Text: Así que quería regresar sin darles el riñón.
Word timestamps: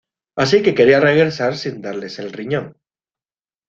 Así 0.43 0.57
que 0.63 0.73
quería 0.73 0.99
regresar 0.99 1.55
sin 1.55 1.79
darles 1.83 2.17
el 2.17 2.33
riñón. 2.33 2.75